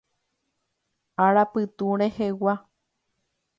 [1.25, 2.53] Arapytu rehegua.